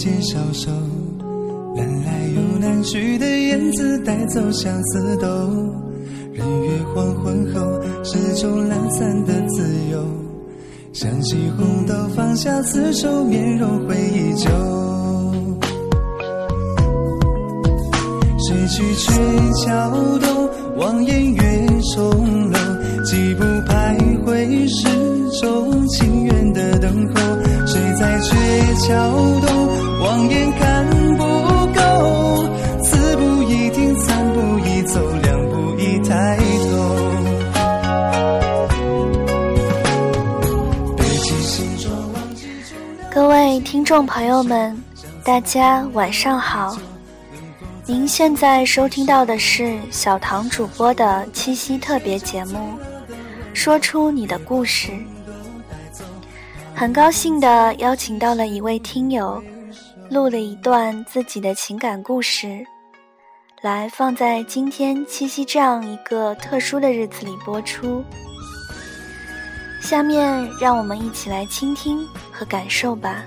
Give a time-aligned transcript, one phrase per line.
[0.00, 0.70] 河水间，消瘦。
[1.76, 5.28] 南来又南去的燕子带走相思豆，
[6.32, 7.60] 日月黄昏后，
[8.02, 10.02] 始终懒散的自由。
[10.92, 14.50] 想起红豆放下厮守，面容会依旧。
[18.38, 19.12] 谁去鹊
[19.64, 22.58] 桥东，望眼月重楼，
[23.04, 24.88] 几步徘徊始
[25.40, 27.20] 终情缘的等候。
[27.66, 28.34] 谁在鹊
[28.88, 29.29] 桥
[43.90, 44.80] 众朋友们，
[45.24, 46.78] 大家晚上好。
[47.86, 52.78] 您现在收听到的是小唐主播的七夕特别节目
[53.52, 54.92] 《说出你的故事》。
[56.72, 59.42] 很高兴的邀请到了一位听友，
[60.08, 62.64] 录了一段自己的情感故事，
[63.60, 68.04] 来放在今天七夕这样一个特殊的日子里播出。
[69.80, 73.24] 下面让我们一起来倾听和感受吧。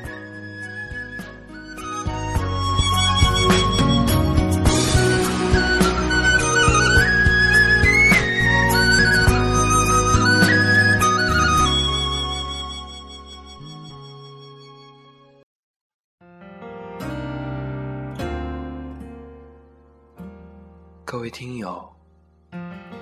[21.34, 21.92] 听友，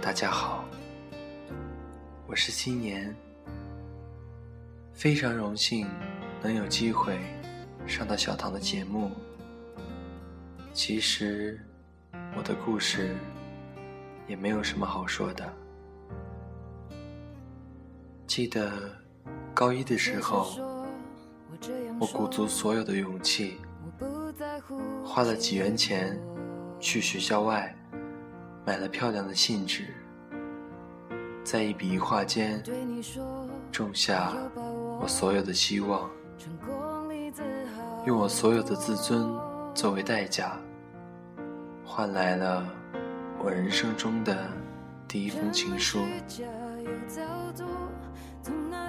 [0.01, 0.63] 大家好，
[2.25, 3.13] 我是新年，
[4.93, 5.85] 非常荣幸
[6.41, 7.19] 能有机会
[7.85, 9.11] 上到小唐的节目。
[10.71, 11.59] 其实
[12.33, 13.17] 我的故事
[14.27, 15.53] 也没有什么好说的。
[18.25, 18.71] 记得
[19.53, 20.57] 高一的时候，
[21.99, 23.57] 我鼓足所有的勇气，
[25.03, 26.17] 花了几元钱
[26.79, 27.75] 去学校外。
[28.63, 29.87] 买了漂亮的信纸，
[31.43, 32.61] 在一笔一画间
[33.71, 34.33] 种下
[35.01, 36.07] 我所有的希望，
[38.05, 39.27] 用我所有的自尊
[39.73, 40.55] 作为代价，
[41.83, 42.63] 换来了
[43.39, 44.37] 我人生中的
[45.07, 45.99] 第一封情书。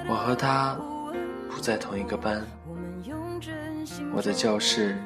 [0.07, 0.77] 我和他
[1.51, 2.45] 不在同一个班，
[4.15, 4.99] 我的教室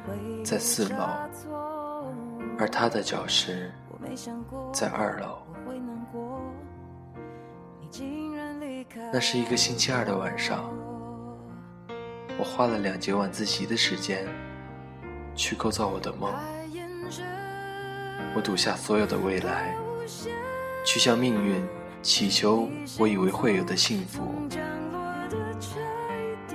[0.43, 1.07] 在四楼，
[2.59, 3.71] 而他的教室。
[4.73, 5.39] 在二楼，
[9.11, 10.69] 那是一个星期二的晚上，
[12.37, 14.27] 我花了两节晚自习的时间
[15.35, 16.33] 去构造我的梦。
[18.35, 19.75] 我赌下所有的未来，
[20.85, 21.65] 去向命运
[22.01, 22.69] 祈求
[22.99, 24.33] 我以为会有的幸福。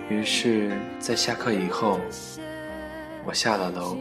[0.09, 1.99] 于是，在下课以后，
[3.25, 3.97] 我下了楼，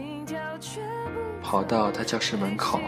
[1.42, 2.78] 跑到他教室门口。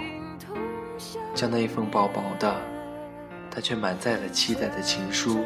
[1.34, 2.54] 将那一封薄薄的，
[3.50, 5.44] 但却满载了期待的情书，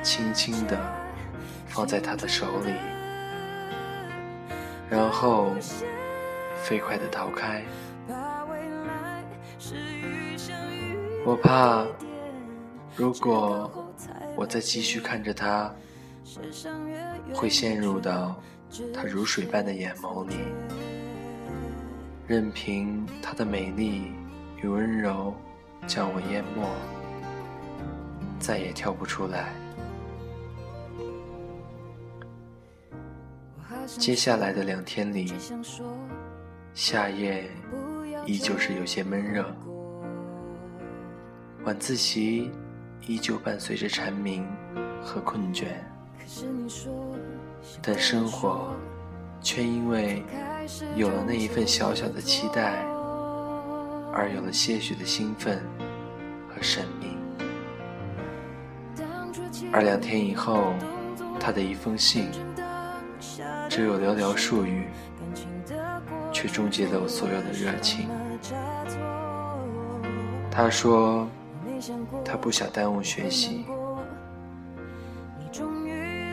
[0.00, 0.78] 轻轻地
[1.66, 2.72] 放在他的手里，
[4.88, 5.50] 然后
[6.62, 7.64] 飞快地逃开。
[11.24, 11.84] 我怕，
[12.96, 13.92] 如果
[14.36, 15.74] 我再继续看着他，
[17.34, 18.40] 会陷入到
[18.94, 20.36] 他如水般的眼眸里，
[22.28, 24.12] 任凭他的美丽。
[24.62, 25.34] 与温柔
[25.86, 26.64] 将我淹没，
[28.38, 29.52] 再也跳不出来。
[33.86, 35.34] 接下来的两天里，
[36.72, 37.50] 夏夜
[38.24, 39.52] 依旧是有些闷热，
[41.64, 42.52] 晚自习
[43.08, 44.46] 依旧伴随着蝉鸣
[45.02, 45.66] 和困倦，
[47.82, 48.72] 但生活
[49.40, 50.22] 却因为
[50.94, 52.91] 有了那一份小小的期待。
[54.14, 55.58] 而有了些许的兴奋
[56.46, 57.16] 和神秘，
[59.72, 60.74] 而两天以后，
[61.40, 62.28] 他的一封信，
[63.70, 64.86] 只有寥寥数语，
[66.30, 68.06] 却终结了我所有的热情。
[70.50, 71.26] 他说，
[72.22, 73.64] 他不想耽误学习，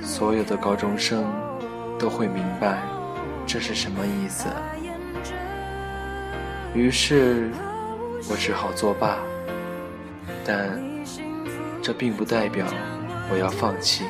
[0.03, 1.23] 所有的高中生
[1.97, 2.81] 都会明白
[3.47, 4.49] 这是什么意思。
[6.75, 7.49] 于是。
[8.27, 9.19] 我只好作罢，
[10.45, 10.79] 但
[11.81, 12.65] 这并不代表
[13.31, 14.05] 我要放弃。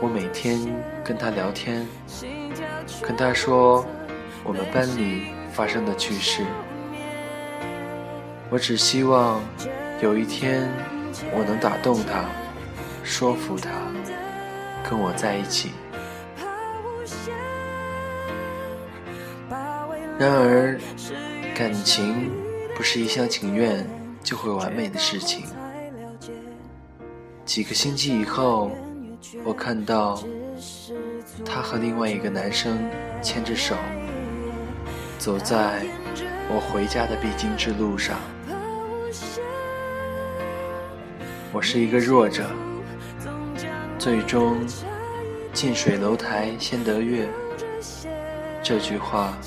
[0.00, 0.58] 我每天
[1.02, 1.86] 跟他聊天，
[3.02, 3.84] 跟他说
[4.42, 6.44] 我们班里发生的趣事。
[8.50, 9.40] 我只希望
[10.00, 10.68] 有一天
[11.32, 12.24] 我能打动他，
[13.02, 13.70] 说服他，
[14.88, 15.72] 跟我在一起。
[20.16, 20.78] 然而，
[21.54, 22.32] 感情
[22.74, 23.86] 不是一厢情愿
[24.24, 25.46] 就会完美的事情。
[27.44, 28.72] 几个星期以后，
[29.44, 30.20] 我看到
[31.44, 32.90] 他和另外一个男生
[33.22, 33.76] 牵着手，
[35.16, 35.86] 走在
[36.48, 38.18] 我回家的必经之路上。
[41.52, 42.50] 我是一个弱者，
[43.96, 44.58] 最终
[45.52, 47.28] 近水楼台先得月。
[48.60, 49.38] 这句话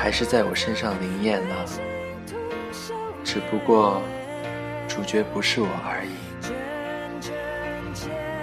[0.00, 1.66] 还是在我身上灵验了，
[3.22, 4.00] 只不过
[4.88, 6.16] 主角不是我而已。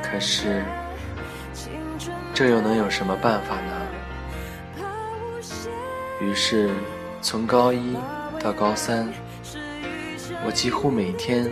[0.03, 0.63] 可是，
[2.31, 3.87] 这又能有什么办法呢？
[6.21, 6.69] 于是，
[7.23, 7.97] 从高一
[8.39, 9.11] 到高三，
[10.45, 11.49] 我几乎每天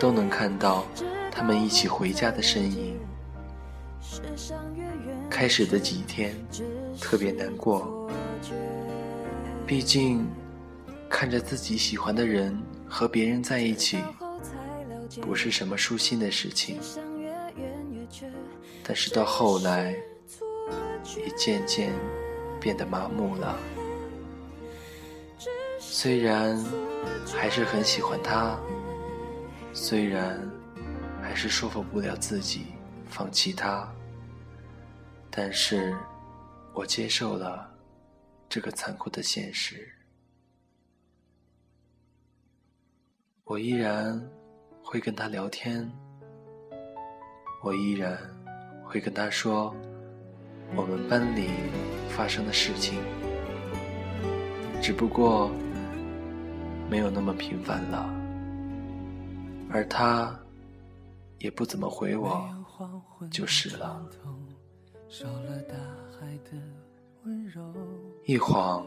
[0.00, 0.86] 都能看到
[1.30, 2.98] 他们一起回家的身影。
[5.28, 6.34] 开始的几天
[6.98, 8.08] 特别难过，
[9.66, 10.28] 毕竟
[11.08, 12.56] 看着自己喜欢的人
[12.86, 13.98] 和别人在一起，
[15.20, 16.78] 不是什么舒心的事情。
[18.82, 19.94] 但是到后来，
[21.16, 21.92] 也渐渐
[22.60, 23.56] 变得麻木了。
[25.78, 26.62] 虽然
[27.34, 28.58] 还是很喜欢他，
[29.72, 30.38] 虽然
[31.22, 32.66] 还是说服不了自己
[33.08, 33.88] 放弃他，
[35.30, 35.96] 但是
[36.74, 37.71] 我接受了
[38.52, 39.90] 这个残酷的现实。
[43.44, 44.22] 我依然
[44.84, 45.90] 会跟他聊天，
[47.64, 48.18] 我依然。
[48.84, 49.74] 会跟他说
[50.76, 51.48] 我们班里
[52.10, 53.00] 发生的事情，
[54.82, 55.50] 只不过
[56.90, 58.04] 没有那么频繁了，
[59.70, 60.38] 而他
[61.38, 62.46] 也不怎么回我，
[63.30, 64.06] 就是了。
[68.24, 68.86] 一晃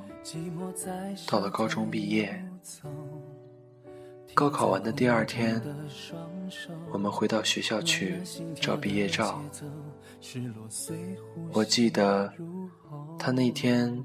[1.28, 2.42] 到了高中毕业。
[4.34, 5.62] 高考完的第二天，
[6.92, 8.22] 我们回到学校去
[8.56, 9.42] 照毕业照。
[11.52, 12.32] 我记得
[13.20, 14.04] 她那天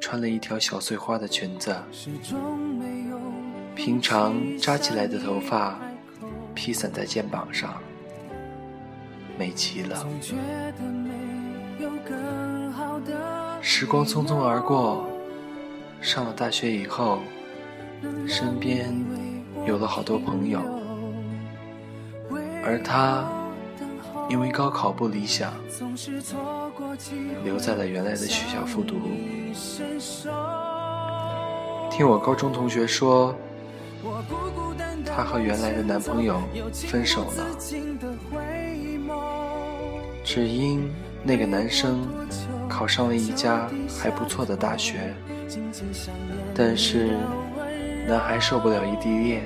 [0.00, 1.74] 穿了一条小碎花的裙子，
[3.74, 5.78] 平常扎起来的头发
[6.54, 7.80] 披散在肩膀上，
[9.38, 10.06] 美极了。
[13.62, 15.06] 时光匆匆而过，
[16.00, 17.20] 上了大学以后，
[18.26, 18.94] 身边。
[19.66, 20.58] 有了好多朋友，
[22.64, 23.28] 而他
[24.30, 25.52] 因为高考不理想，
[27.44, 28.96] 留在了原来的学校复读。
[31.90, 33.36] 听我高中同学说，
[35.04, 36.40] 她和原来的男朋友
[36.72, 37.44] 分手了，
[40.24, 40.90] 只因
[41.22, 42.06] 那个男生
[42.68, 43.68] 考上了一家
[43.98, 45.14] 还不错的大学，
[46.54, 47.16] 但是。
[48.08, 49.44] 男孩受不了异地恋，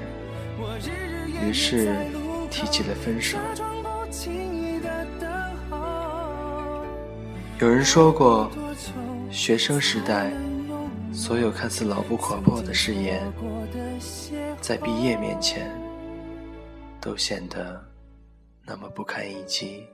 [1.44, 1.94] 于是
[2.50, 3.36] 提起了分手。
[7.58, 8.50] 有人说过，
[9.30, 10.32] 学生时代
[11.12, 13.20] 所有看似牢不可破的誓言，
[14.62, 15.70] 在毕业面前
[17.02, 17.84] 都显得
[18.64, 19.84] 那么不堪一击。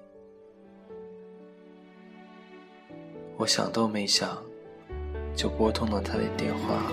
[3.41, 4.37] 我想都没想，
[5.35, 6.93] 就拨通了他的电话。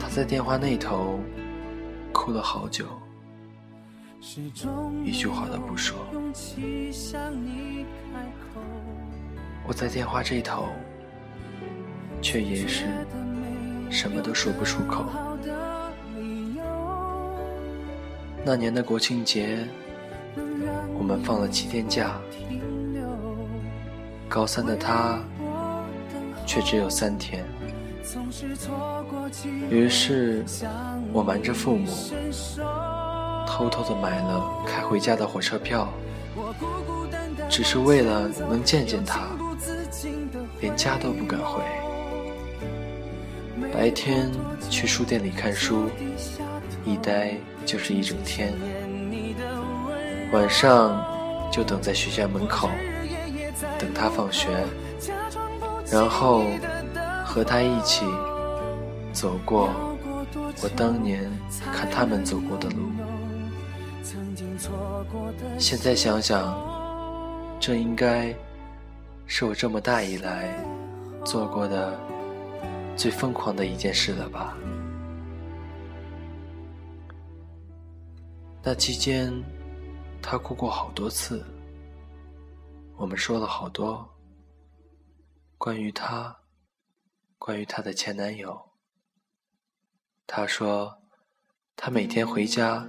[0.00, 1.20] 他在电话那头
[2.10, 2.86] 哭了好久，
[5.04, 5.98] 一句话都不说。
[9.66, 10.68] 我在电话这头，
[12.22, 12.86] 却也是
[13.90, 15.04] 什么都说不出口。
[18.42, 19.58] 那年的国庆节，
[20.94, 22.18] 我们放了七天假，
[24.32, 25.20] 高三的他
[26.46, 27.44] 却只有三天。
[29.68, 30.42] 于是，
[31.12, 31.90] 我瞒着父母，
[33.46, 35.86] 偷偷的买了开回家的火车票，
[37.50, 39.20] 只是为了能见见他，
[40.62, 41.60] 连家都不敢回。
[43.70, 44.30] 白天
[44.70, 45.90] 去书店里看书，
[46.86, 47.34] 一待
[47.66, 48.54] 就是一整天，
[50.32, 51.04] 晚上
[51.52, 52.70] 就等在学校门口，
[53.78, 54.48] 等他放学，
[55.90, 56.44] 然后。
[57.24, 58.04] 和他一起
[59.10, 59.70] 走过
[60.62, 61.32] 我当年
[61.72, 62.90] 看他们走过的路，
[65.58, 66.54] 现在想想，
[67.58, 68.34] 这应该
[69.24, 70.54] 是我这么大以来
[71.24, 71.98] 做过的
[72.96, 74.54] 最疯狂的一件事了吧？
[78.62, 79.32] 那期间，
[80.20, 81.42] 她哭过好多次。
[82.96, 84.08] 我们说了好多
[85.58, 86.36] 关于她，
[87.38, 88.70] 关于她的前男友。
[90.26, 90.98] 她说，
[91.76, 92.86] 她每天回家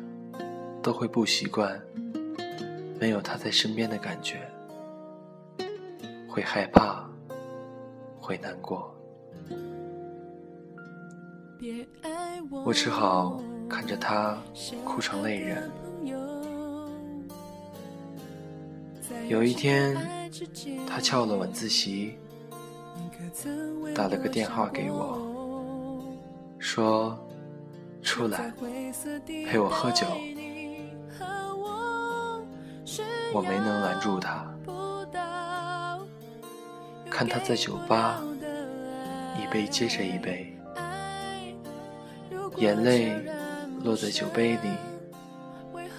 [0.82, 1.82] 都会不习惯
[3.00, 4.50] 没有他在身边的感觉，
[6.30, 7.06] 会害怕，
[8.20, 8.96] 会难过。
[12.66, 14.38] 我只好看着她
[14.86, 15.72] 哭成泪人。
[19.28, 19.96] 有一天，
[20.88, 22.18] 他翘了晚自习，
[23.96, 25.20] 打了个电话给我，
[26.60, 27.18] 说
[28.02, 28.54] ：“出来
[29.46, 30.06] 陪我喝酒。”
[33.34, 34.46] 我没能拦住他，
[37.10, 38.22] 看他在酒吧
[39.42, 40.56] 一杯接着一杯，
[42.58, 43.12] 眼泪
[43.84, 44.70] 落在酒杯里，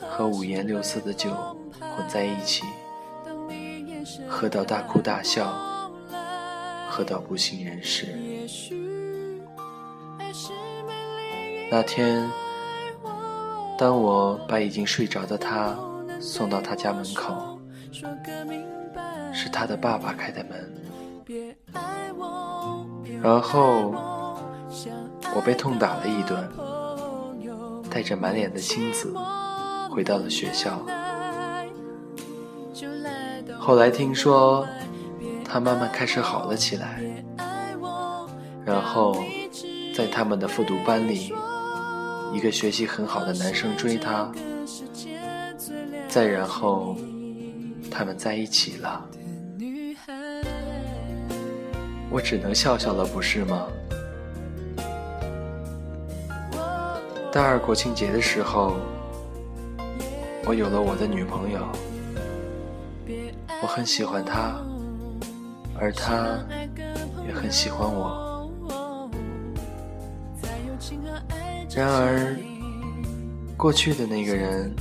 [0.08, 1.32] 和五颜六色的酒
[1.80, 2.62] 混在一起。
[4.28, 5.52] 喝到大哭大笑，
[6.88, 8.16] 喝到不省人事。
[11.70, 12.30] 那天，
[13.76, 15.76] 当我把已经睡着的他
[16.20, 17.58] 送到他家门口，
[19.32, 20.72] 是他的爸爸开的门，
[23.22, 23.92] 然后
[25.34, 26.48] 我被痛打了一顿，
[27.90, 29.14] 带着满脸的青紫
[29.90, 30.80] 回到了学校。
[33.66, 34.68] 后来听说，
[35.42, 37.00] 他慢慢开始好了起来，
[38.62, 39.16] 然后
[39.96, 41.32] 在他们的复读班里，
[42.30, 44.30] 一个学习很好的男生追她，
[46.08, 46.94] 再然后
[47.90, 49.02] 他们在一起了。
[52.10, 53.66] 我只能笑笑了，不是吗？
[57.32, 58.76] 大二国庆节的时候，
[60.44, 61.66] 我有了我的女朋友。
[63.74, 64.56] 很喜欢他，
[65.76, 66.38] 而他
[67.26, 68.48] 也很喜欢我。
[71.74, 72.36] 然而，
[73.56, 74.72] 过去的那个人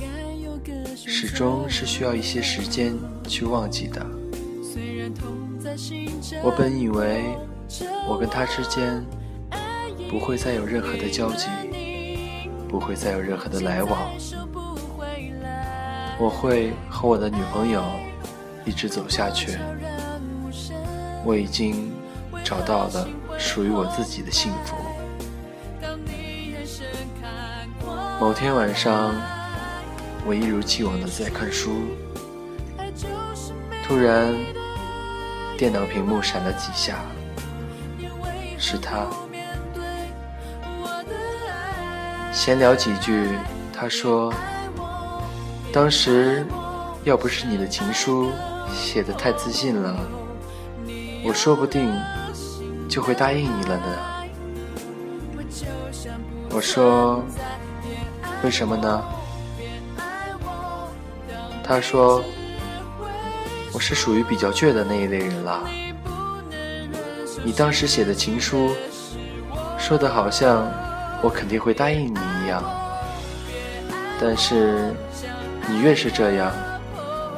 [0.94, 2.96] 始终是需要一些时间
[3.26, 4.06] 去忘记的。
[6.44, 7.36] 我本以为
[8.08, 9.04] 我跟他之间
[10.08, 11.48] 不会再有任何的交集，
[12.68, 14.12] 不会再有任何的来往，
[16.16, 17.82] 我会和我的女朋友。
[18.64, 19.58] 一直走下去，
[21.24, 21.92] 我已经
[22.42, 24.76] 找到了属于我自己的幸福。
[28.20, 29.14] 某天晚上，
[30.24, 31.82] 我一如既往的在看书，
[33.86, 34.34] 突然，
[35.58, 36.98] 电脑屏幕闪了几下，
[38.58, 39.06] 是他。
[42.32, 43.28] 闲聊几句，
[43.72, 44.32] 他说
[45.72, 46.46] ：“当时
[47.04, 48.30] 要不是你的情书。”
[48.74, 49.96] 写的太自信了，
[51.24, 51.90] 我说不定
[52.88, 53.86] 就会答应你了呢。
[56.50, 57.22] 我说，
[58.42, 59.02] 为什么呢？
[61.62, 62.22] 他说，
[63.72, 65.60] 我是属于比较倔的那一类人了。
[67.44, 68.70] 你当时写的情书，
[69.78, 70.70] 说的好像
[71.22, 72.62] 我肯定会答应你一样，
[74.20, 74.94] 但是
[75.68, 76.52] 你越是这样。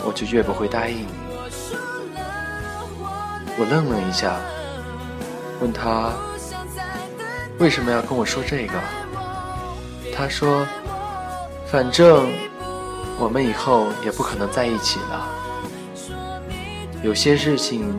[0.05, 1.26] 我就越不会答应你。
[3.59, 4.39] 我愣了一下，
[5.61, 6.13] 问他
[7.59, 8.75] 为什么要跟我说这个。
[10.15, 10.67] 他说
[11.67, 12.31] ：“反正
[13.19, 15.27] 我们以后也不可能在一起了。
[17.03, 17.99] 有些事情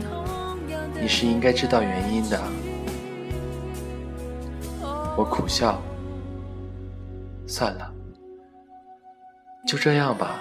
[1.02, 2.40] 你是应该知道原因的。”
[5.18, 5.82] 我苦笑，
[7.48, 7.92] 算了，
[9.66, 10.36] 就这样吧。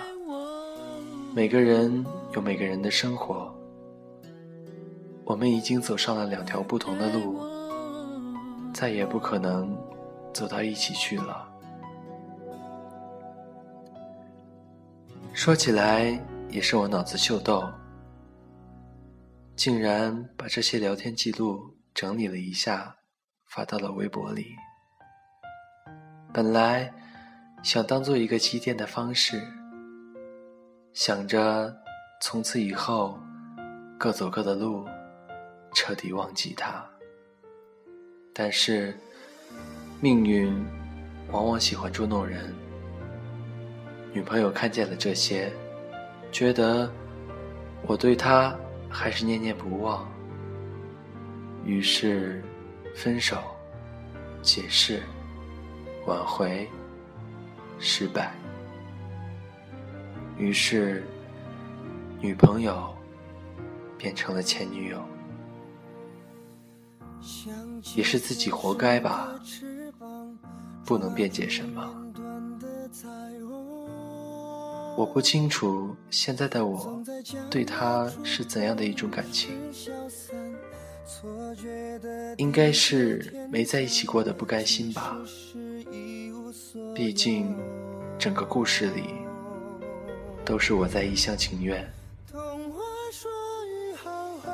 [1.34, 2.04] 每个人
[2.34, 3.50] 有每个人的生活，
[5.26, 7.44] 我们已经走上了两条不同的路，
[8.72, 9.76] 再也不可能
[10.32, 11.48] 走到一起去了。
[15.32, 16.16] 说起来
[16.48, 17.68] 也是我脑子秀逗，
[19.56, 22.94] 竟然把这些聊天记录整理了一下，
[23.48, 24.54] 发到了微博里。
[26.32, 26.92] 本来
[27.64, 29.42] 想当做一个积淀的方式。
[30.92, 31.76] 想着
[32.22, 33.18] 从此以后
[33.98, 34.86] 各走各的路，
[35.76, 36.82] 彻底忘记他。
[38.32, 38.96] 但是
[40.00, 40.50] 命运
[41.30, 42.54] 往往喜欢捉弄人。
[44.10, 45.52] 女朋友看见了这些，
[46.32, 46.90] 觉得
[47.86, 48.56] 我对她
[48.88, 50.10] 还是念念不忘，
[51.62, 52.42] 于是
[52.94, 53.36] 分手、
[54.40, 55.02] 解释、
[56.06, 56.66] 挽回、
[57.78, 58.32] 失败。
[60.38, 61.04] 于是，
[62.18, 62.94] 女朋友
[63.98, 65.02] 变成了前女友，
[67.94, 69.28] 也是自己活该吧，
[70.84, 71.88] 不能辩解什么。
[74.96, 77.02] 我不清楚现在的我
[77.50, 79.50] 对他是怎样的一种感情，
[82.38, 85.16] 应该是没在一起过的不甘心吧。
[86.94, 87.54] 毕竟，
[88.18, 89.04] 整个故事里
[90.46, 91.86] 都是我在一厢情愿。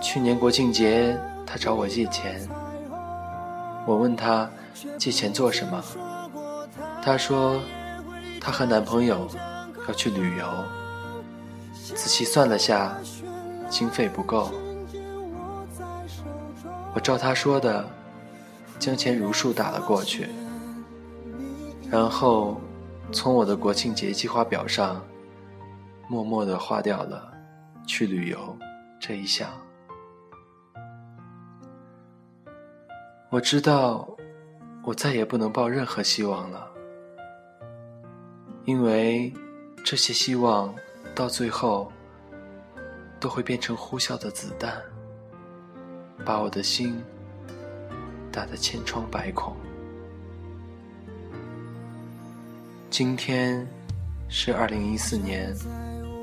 [0.00, 1.17] 去年国庆节，
[1.52, 2.40] 他找我借钱，
[3.87, 4.49] 我问他
[4.97, 5.85] 借钱做什么，
[7.02, 7.61] 他说
[8.40, 9.28] 他和男朋友。
[9.88, 10.47] 要去旅游，
[11.73, 12.97] 仔细算了下，
[13.68, 14.49] 经费不够。
[16.94, 17.85] 我照他说的，
[18.78, 20.28] 将钱如数打了过去，
[21.90, 22.61] 然后
[23.11, 25.04] 从我的国庆节计划表上
[26.06, 27.32] 默默地划掉了
[27.85, 28.56] 去旅游
[29.00, 29.49] 这一项。
[33.32, 34.06] 我知道，
[34.84, 36.70] 我再也不能抱任何希望了，
[38.66, 39.32] 因为。
[39.84, 40.72] 这些希望，
[41.12, 41.90] 到最后
[43.18, 44.80] 都会变成呼啸的子弹，
[46.24, 47.02] 把我的心
[48.30, 49.56] 打得千疮百孔。
[52.90, 53.66] 今天
[54.28, 55.52] 是二零一四年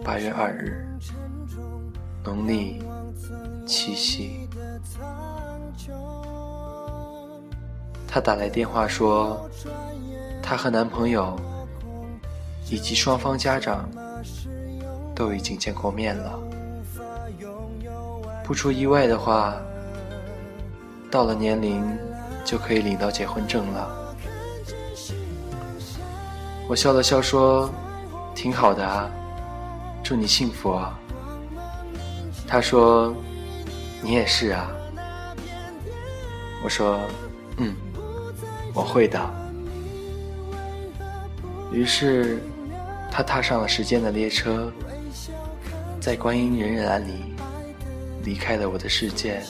[0.06, 0.88] 八月二日，
[2.24, 2.82] 农历
[3.68, 4.48] 七夕。
[8.10, 9.50] 她打来电话说，
[10.42, 11.40] 她和男朋友。
[12.72, 13.90] 以及双方家长
[15.16, 16.40] 都已经见过面了。
[18.44, 19.56] 不出意外的话，
[21.10, 21.84] 到了年龄
[22.46, 24.16] 就可以领到结婚证了。
[26.68, 27.68] 我笑了笑说
[28.36, 29.10] ：“挺好的啊，
[30.04, 30.96] 祝你幸福啊。”
[32.48, 33.12] 他说
[34.00, 34.70] ：“你也是啊。”
[36.64, 37.00] 我说
[37.58, 37.76] ：“嗯，
[38.80, 39.20] 我会的。”
[41.72, 42.40] 于是。
[43.12, 44.72] 他踏上了时间的列车，
[46.00, 47.34] 在观音荏苒里
[48.24, 49.42] 离开了我的世界，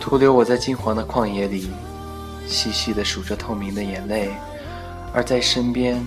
[0.00, 1.68] 徒留我在金黄的旷野里
[2.48, 4.30] 细细的数着透明的眼泪，
[5.12, 6.02] 而在身边，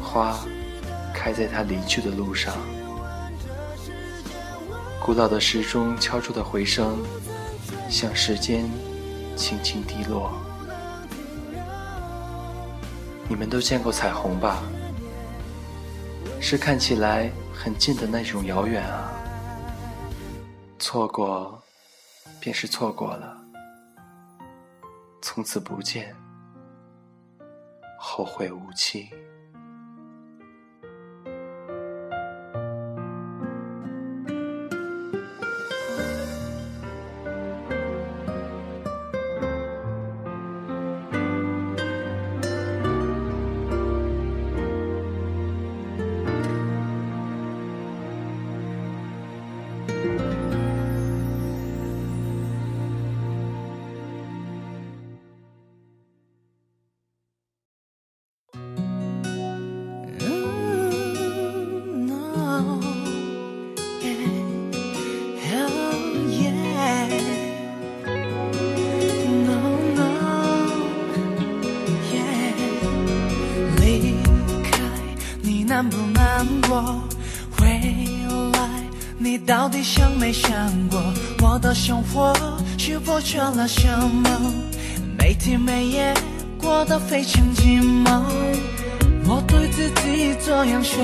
[0.00, 0.38] 花
[1.12, 2.54] 开在他离去的路上，
[5.00, 6.96] 古老的时钟敲出的回声，
[7.90, 8.64] 向时间
[9.36, 10.32] 轻轻滴落。
[13.28, 14.62] 你们都见过彩虹吧？
[16.40, 19.10] 是看起来很近的那种遥远啊。
[20.78, 21.62] 错过，
[22.38, 23.36] 便是错过了，
[25.22, 26.14] 从此不见，
[27.98, 29.08] 后会无期。
[75.74, 77.02] 难不难过？
[77.60, 77.66] 未
[78.52, 78.68] 来
[79.18, 80.48] 你到底想没想
[80.88, 81.02] 过，
[81.42, 82.32] 我的生活
[82.78, 83.88] 是否缺了什
[84.22, 84.30] 么？
[85.18, 86.14] 每天每夜
[86.62, 88.22] 过得非常寂寞。
[89.26, 91.02] 我对自己这样说，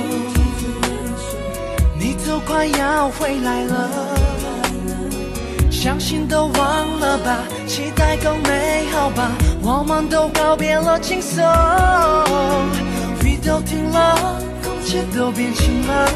[1.98, 3.90] 你都快要回来了，
[5.68, 11.42] 伤心都忘了吧，期待更美好吧，我们都告别了轻松，
[13.24, 14.40] 雨都停了，
[15.14, 16.08] 都变清了，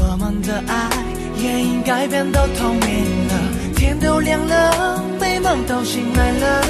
[0.00, 0.88] 我们的爱。
[1.36, 3.34] 也应该变得透明了，
[3.76, 6.64] 天都亮了，美梦都醒来了，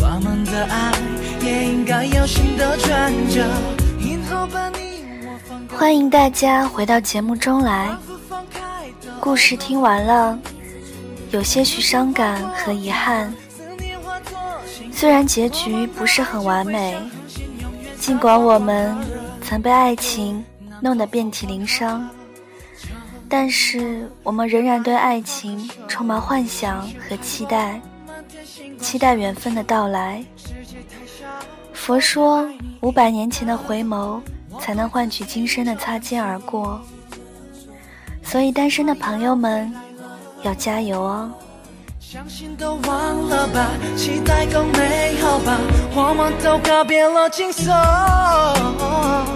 [0.00, 0.92] 我们的爱
[1.42, 3.44] 也应该有新的转折。
[5.76, 7.94] 欢迎大家回到节目中来。
[9.20, 10.38] 故事听完了，
[11.30, 13.34] 有些许伤感和遗憾。
[14.90, 16.96] 虽然结局不是很完美，
[17.98, 18.96] 尽管我们
[19.44, 20.42] 曾被爱情
[20.80, 22.08] 弄得遍体鳞伤。
[23.28, 27.80] 但是我们仍然对爱情充满幻想和期待，
[28.80, 30.24] 期待缘分的到来。
[31.72, 32.48] 佛说，
[32.80, 34.20] 五百年前的回眸
[34.60, 36.80] 才能换取今生的擦肩而过。
[38.22, 39.72] 所以，单身的朋友们
[40.42, 41.30] 要加油哦！
[42.00, 45.58] 相信都忘了吧，期待更美好吧，
[45.94, 49.33] 我们都告别了惊悚。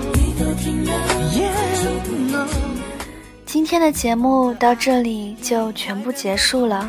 [3.48, 6.86] 今天的节目到这里就全部结束了。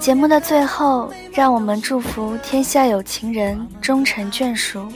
[0.00, 4.88] 节目的最后，让我们祝福天下有情人终成眷属，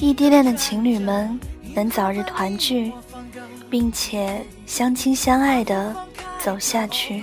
[0.00, 1.38] 异地恋的情侣们
[1.74, 2.90] 能早日团聚，
[3.68, 5.94] 并且相亲相爱的
[6.42, 7.22] 走下去。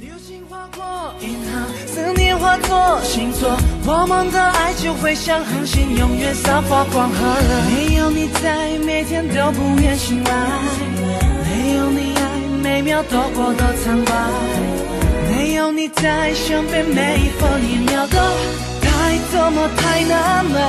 [0.00, 3.56] 流星划过银河，思念化作星座，
[3.88, 7.48] 我们的爱就会像恒星，永远散发光和热。
[7.70, 10.32] 没有你在，每天都不愿醒来；
[11.44, 12.20] 没有你爱，
[12.60, 14.12] 每秒都过得苍白。
[15.30, 18.18] 没有你在身边，每一分一秒都
[18.82, 20.60] 太多么太难挨。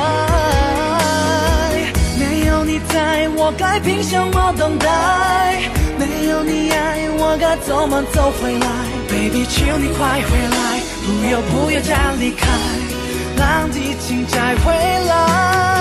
[2.19, 5.71] 没有你在，我该凭什么等待？
[5.97, 8.67] 没有你爱，我该怎么走回来
[9.09, 12.45] ？Baby，求你快回来，不要不要再离开，
[13.37, 15.76] 浪迹情再回来。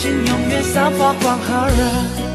[0.00, 2.29] 心永远散发光和热。